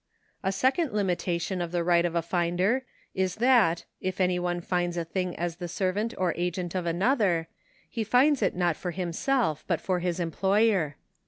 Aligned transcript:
A 0.41 0.51
second 0.51 0.93
limitation 0.93 1.61
of 1.61 1.71
the 1.71 1.83
right 1.83 2.05
of 2.05 2.15
a 2.15 2.23
finder 2.23 2.85
is 3.13 3.35
that, 3.35 3.85
if 3.99 4.19
any 4.19 4.39
one 4.39 4.59
finds 4.59 4.97
a 4.97 5.05
thing 5.05 5.35
as 5.37 5.57
the 5.57 5.67
servant 5.67 6.15
or 6.17 6.33
agent 6.35 6.73
of 6.73 6.87
another, 6.87 7.47
he 7.87 8.03
finds 8.03 8.41
it 8.41 8.55
not 8.55 8.75
for 8.75 8.89
himself, 8.89 9.63
but 9.67 9.79
for 9.79 9.99
his 9.99 10.19
employer. 10.19 10.95